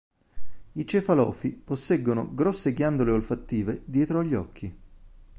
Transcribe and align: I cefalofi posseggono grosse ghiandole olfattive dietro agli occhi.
I 0.71 0.83
cefalofi 0.87 1.51
posseggono 1.51 2.33
grosse 2.33 2.73
ghiandole 2.73 3.11
olfattive 3.11 3.83
dietro 3.85 4.17
agli 4.21 4.33
occhi. 4.33 4.75